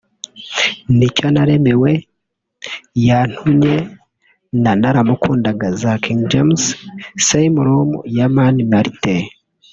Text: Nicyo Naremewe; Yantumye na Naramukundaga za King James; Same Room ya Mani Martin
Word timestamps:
Nicyo 0.97 1.27
Naremewe; 1.33 1.91
Yantumye 3.07 3.75
na 4.63 4.71
Naramukundaga 4.81 5.67
za 5.81 5.91
King 6.03 6.21
James; 6.31 6.63
Same 7.27 7.57
Room 7.65 7.89
ya 8.17 8.27
Mani 8.35 8.63
Martin 8.71 9.21